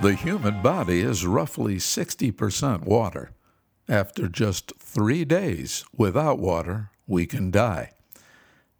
[0.00, 3.32] The human body is roughly 60% water.
[3.88, 7.90] After just three days without water, we can die.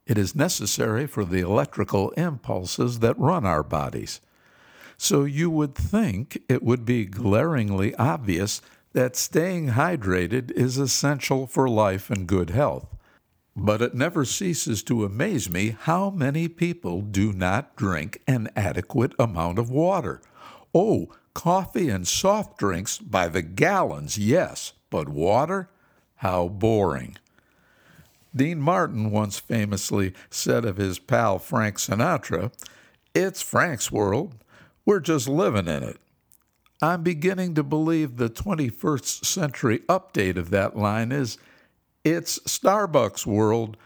[0.06, 4.20] It is necessary for the electrical impulses that run our bodies.
[4.96, 8.62] So you would think it would be glaringly obvious
[8.92, 12.86] that staying hydrated is essential for life and good health.
[13.56, 19.14] But it never ceases to amaze me how many people do not drink an adequate
[19.18, 20.20] amount of water.
[20.80, 25.70] Oh, coffee and soft drinks by the gallons, yes, but water?
[26.18, 27.16] How boring.
[28.32, 32.52] Dean Martin once famously said of his pal Frank Sinatra,
[33.12, 34.36] It's Frank's world.
[34.86, 35.98] We're just living in it.
[36.80, 41.38] I'm beginning to believe the 21st century update of that line is
[42.04, 43.76] It's Starbucks world.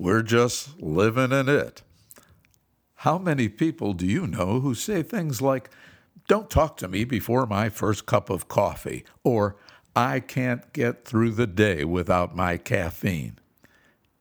[0.00, 1.82] We're just living in it.
[2.96, 5.70] How many people do you know who say things like,
[6.30, 9.56] Don't talk to me before my first cup of coffee, or
[9.96, 13.40] I can't get through the day without my caffeine?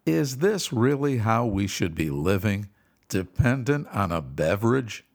[0.08, 2.68] Is this really how we should be living,
[3.10, 5.06] dependent on a beverage?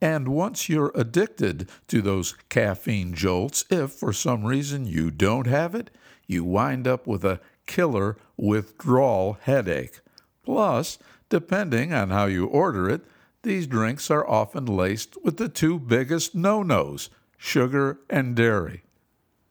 [0.00, 5.74] And once you're addicted to those caffeine jolts, if for some reason you don't have
[5.74, 5.90] it,
[6.28, 9.98] you wind up with a killer withdrawal headache.
[10.44, 10.96] Plus,
[11.28, 13.00] depending on how you order it,
[13.44, 18.82] these drinks are often laced with the two biggest no nos sugar and dairy.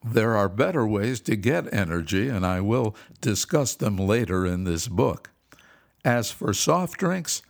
[0.03, 4.87] There are better ways to get energy, and I will discuss them later in this
[4.87, 5.29] book.
[6.03, 7.41] As for soft drinks,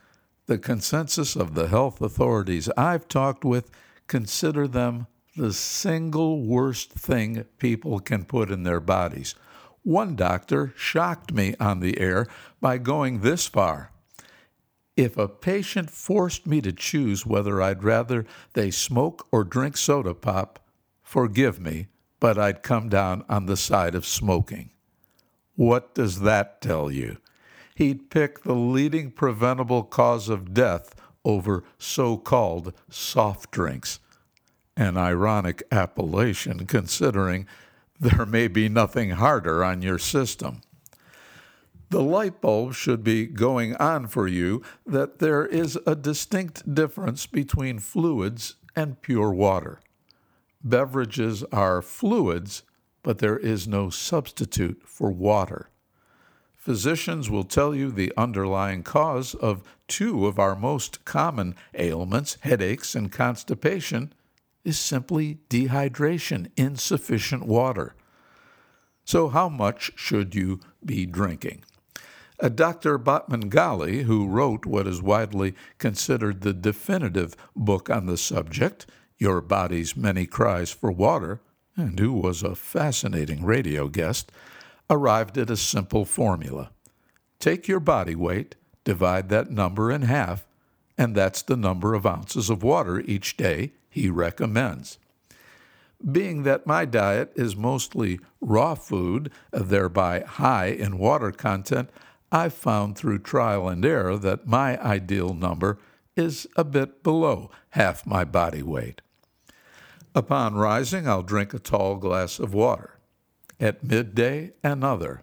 [0.45, 3.71] the consensus of the health authorities I've talked with
[4.07, 9.33] consider them the single worst thing people can put in their bodies.
[9.81, 12.27] One doctor shocked me on the air
[12.61, 13.92] by going this far.
[14.95, 20.13] If a patient forced me to choose whether I'd rather they smoke or drink soda
[20.13, 20.59] pop,
[21.01, 21.87] forgive me,
[22.19, 24.69] but I'd come down on the side of smoking.
[25.55, 27.17] What does that tell you?
[27.75, 30.93] He'd pick the leading preventable cause of death
[31.25, 33.99] over so called soft drinks.
[34.77, 37.47] An ironic appellation considering
[37.99, 40.61] there may be nothing harder on your system.
[41.93, 47.27] The light bulb should be going on for you that there is a distinct difference
[47.27, 49.79] between fluids and pure water.
[50.63, 52.63] Beverages are fluids,
[53.03, 55.69] but there is no substitute for water.
[56.55, 62.95] Physicians will tell you the underlying cause of two of our most common ailments, headaches
[62.95, 64.11] and constipation,
[64.63, 67.93] is simply dehydration, insufficient water.
[69.05, 71.63] So, how much should you be drinking?
[72.43, 72.99] Uh, Dr.
[72.99, 78.85] Batmanghelidj, who wrote what is widely considered the definitive book on the subject,
[79.17, 81.39] your Body's Many Cries for Water,
[81.77, 84.29] and who was a fascinating radio guest,
[84.89, 86.71] arrived at a simple formula.
[87.39, 90.45] Take your body weight, divide that number in half,
[90.97, 94.97] and that's the number of ounces of water each day he recommends.
[96.11, 101.89] Being that my diet is mostly raw food, thereby high in water content,
[102.33, 105.77] I've found through trial and error that my ideal number
[106.15, 109.01] is a bit below half my body weight.
[110.15, 112.97] Upon rising, I'll drink a tall glass of water.
[113.59, 115.21] At midday, another.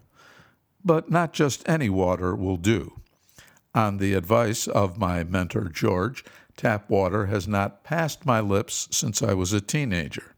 [0.84, 3.00] But not just any water will do.
[3.74, 6.24] On the advice of my mentor, George,
[6.56, 10.36] tap water has not passed my lips since I was a teenager.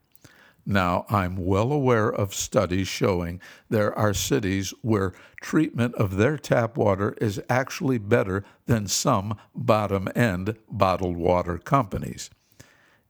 [0.64, 6.76] Now, I'm well aware of studies showing there are cities where treatment of their tap
[6.76, 12.30] water is actually better than some bottom end bottled water companies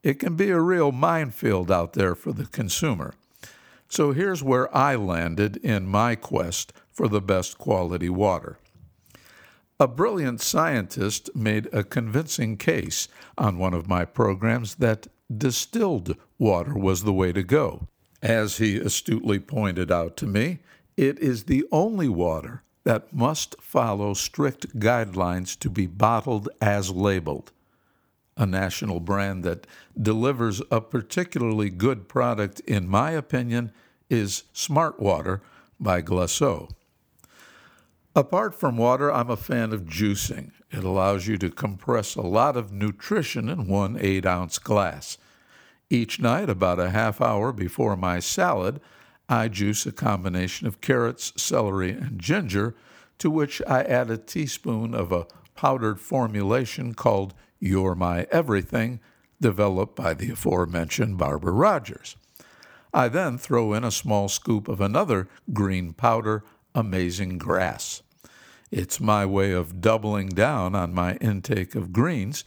[0.03, 3.15] it can be a real minefield out there for the consumer.
[3.89, 8.59] So here's where I landed in my quest for the best quality water.
[9.79, 15.09] A brilliant scientist made a convincing case on one of my programs that
[15.39, 17.89] distilled water was the way to go.
[18.23, 20.61] As he astutely pointed out to me,
[20.97, 27.53] it is the only water that must follow strict guidelines to be bottled as labeled
[28.37, 29.67] a national brand that
[30.01, 33.73] delivers a particularly good product, in my opinion,
[34.09, 35.43] is Smart Water
[35.79, 36.71] by Glacéau.
[38.15, 40.53] Apart from water, I'm a fan of juicing.
[40.71, 45.19] It allows you to compress a lot of nutrition in one eight ounce glass.
[45.93, 48.81] Each night, about a half hour before my salad,
[49.29, 52.75] I juice a combination of carrots, celery, and ginger,
[53.19, 59.01] to which I add a teaspoon of a powdered formulation called you're My Everything,
[59.39, 62.17] developed by the aforementioned Barbara Rogers.
[62.95, 66.43] I then throw in a small scoop of another green powder,
[66.75, 68.03] Amazing Grass.
[68.71, 72.45] It's my way of doubling down on my intake of greens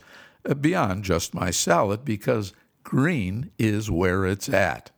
[0.49, 2.51] uh, beyond just my salad because
[2.85, 4.91] green is where it's at.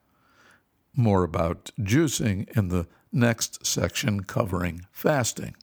[0.96, 5.56] More about juicing in the next section covering fasting.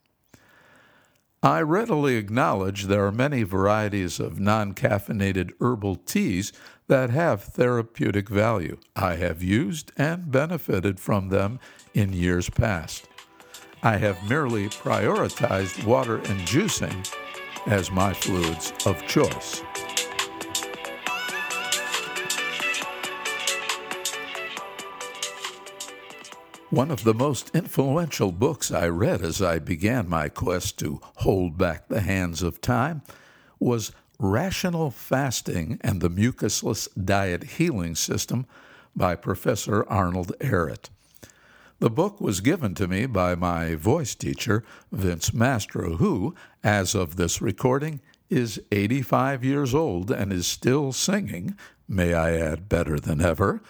[1.42, 6.52] I readily acknowledge there are many varieties of non caffeinated herbal teas
[6.88, 8.78] that have therapeutic value.
[8.96, 11.60] I have used and benefited from them
[11.92, 13.06] in years past.
[13.82, 17.06] I have merely prioritized water and juicing
[17.66, 19.62] as my fluids of choice.
[26.74, 31.56] One of the most influential books I read as I began my quest to hold
[31.56, 33.02] back the hands of time
[33.60, 38.44] was Rational Fasting and the Mucusless Diet Healing System
[38.96, 40.88] by Professor Arnold Ehret.
[41.78, 46.34] The book was given to me by my voice teacher, Vince Mastro, who,
[46.64, 51.56] as of this recording, is 85 years old and is still singing,
[51.86, 53.62] may I add, better than ever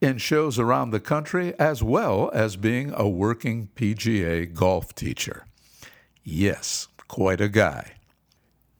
[0.00, 5.44] in shows around the country, as well as being a working PGA golf teacher.
[6.22, 7.94] Yes, quite a guy.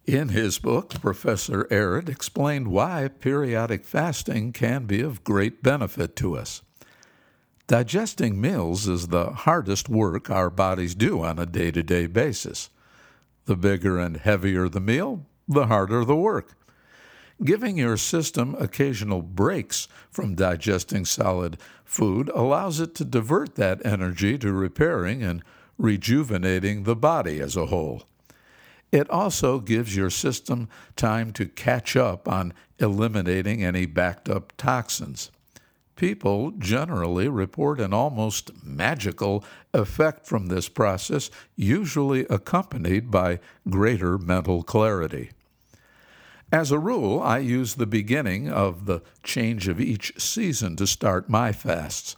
[0.06, 6.36] In his book, Professor Ehret explained why periodic fasting can be of great benefit to
[6.36, 6.62] us.
[7.66, 12.70] Digesting meals is the hardest work our bodies do on a day to day basis.
[13.44, 16.57] The bigger and heavier the meal, the harder the work.
[17.44, 24.36] Giving your system occasional breaks from digesting solid food allows it to divert that energy
[24.38, 25.44] to repairing and
[25.78, 28.02] rejuvenating the body as a whole.
[28.90, 35.30] It also gives your system time to catch up on eliminating any backed up toxins.
[35.94, 43.38] People generally report an almost magical effect from this process, usually accompanied by
[43.68, 45.30] greater mental clarity.
[46.50, 51.28] As a rule, I use the beginning of the change of each season to start
[51.28, 52.16] my fasts.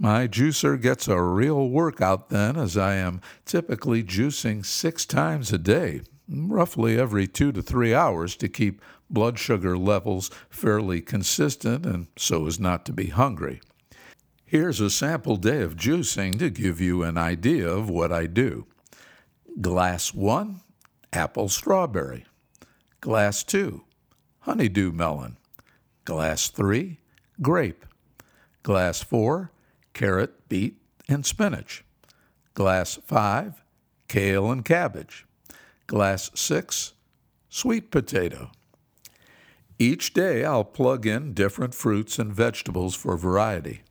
[0.00, 5.58] My juicer gets a real workout then, as I am typically juicing six times a
[5.58, 12.08] day, roughly every two to three hours, to keep blood sugar levels fairly consistent and
[12.16, 13.60] so as not to be hungry.
[14.44, 18.66] Here's a sample day of juicing to give you an idea of what I do.
[19.60, 20.60] Glass 1
[21.12, 22.26] apple strawberry.
[23.04, 23.82] Glass 2,
[24.40, 25.36] honeydew melon.
[26.06, 26.96] Glass 3,
[27.42, 27.84] grape.
[28.62, 29.50] Glass 4,
[29.92, 31.84] carrot, beet, and spinach.
[32.54, 33.62] Glass 5,
[34.08, 35.26] kale and cabbage.
[35.86, 36.94] Glass 6,
[37.50, 38.50] sweet potato.
[39.78, 43.82] Each day I'll plug in different fruits and vegetables for variety.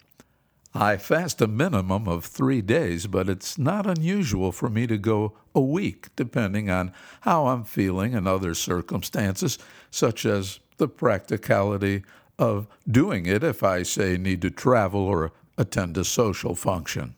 [0.76, 5.34] I fast a minimum of three days, but it's not unusual for me to go
[5.54, 6.92] a week, depending on
[7.22, 9.60] how I'm feeling and other circumstances,
[9.92, 12.04] such as the practicality
[12.40, 17.14] of doing it if I, say, need to travel or attend a social function.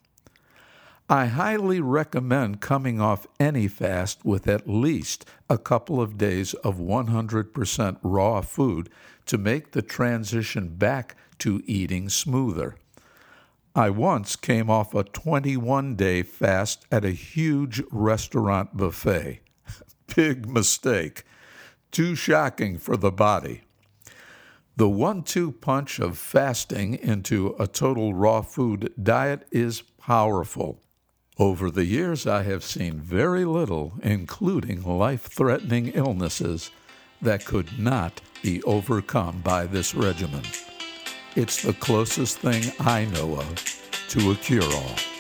[1.10, 6.76] I highly recommend coming off any fast with at least a couple of days of
[6.76, 8.90] 100% raw food
[9.28, 12.76] to make the transition back to eating smoother.
[13.78, 19.42] I once came off a 21 day fast at a huge restaurant buffet.
[20.16, 21.24] Big mistake.
[21.92, 23.64] Too shocking for the body.
[24.78, 30.82] The one two punch of fasting into a total raw food diet is powerful.
[31.38, 36.72] Over the years, I have seen very little, including life threatening illnesses,
[37.22, 40.44] that could not be overcome by this regimen.
[41.36, 43.56] It's the closest thing I know of
[44.08, 45.15] to a cure all.